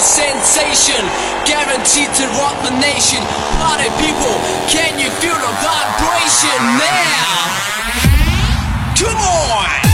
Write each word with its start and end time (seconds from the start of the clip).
sensation? 0.00 1.02
Guaranteed 1.44 2.10
to 2.14 2.24
rock 2.38 2.56
the 2.62 2.74
nation. 2.78 3.22
Party 3.58 3.90
people, 3.98 4.34
can 4.70 4.98
you 4.98 5.10
feel 5.18 5.34
the 5.34 5.52
vibration 5.62 6.58
now? 6.78 7.58
Come 8.94 9.16
on! 9.16 9.87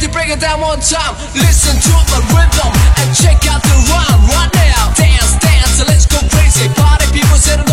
To 0.00 0.08
break 0.08 0.30
it 0.30 0.40
down 0.40 0.62
one 0.62 0.80
time? 0.80 1.12
Listen 1.34 1.76
to 1.76 1.96
the 2.08 2.20
rhythm 2.32 2.72
and 3.04 3.14
check 3.14 3.36
out 3.52 3.60
the 3.60 3.76
rhyme 3.92 4.24
right 4.32 4.48
now. 4.54 4.94
Dance, 4.96 5.36
dance, 5.36 5.86
let's 5.86 6.06
go 6.06 6.16
crazy. 6.32 6.72
Party 6.72 7.04
people 7.12 7.36
to 7.36 7.69